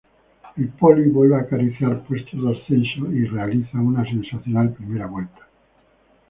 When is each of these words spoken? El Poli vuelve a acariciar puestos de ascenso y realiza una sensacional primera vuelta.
El 0.57 0.69
Poli 0.69 1.11
vuelve 1.11 1.35
a 1.35 1.41
acariciar 1.41 2.03
puestos 2.07 2.41
de 2.41 2.49
ascenso 2.57 3.11
y 3.13 3.23
realiza 3.27 3.77
una 3.79 4.03
sensacional 4.03 4.73
primera 4.73 5.05
vuelta. 5.05 5.41